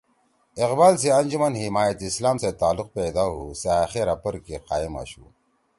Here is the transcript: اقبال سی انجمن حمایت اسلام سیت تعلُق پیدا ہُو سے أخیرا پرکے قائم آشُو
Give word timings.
اقبال 0.57 0.93
سی 1.01 1.09
انجمن 1.19 1.53
حمایت 1.63 1.99
اسلام 2.09 2.37
سیت 2.41 2.55
تعلُق 2.61 2.87
پیدا 2.97 3.25
ہُو 3.33 3.43
سے 3.61 3.69
أخیرا 3.83 4.15
پرکے 4.23 4.57
قائم 4.67 4.93
آشُو 5.01 5.25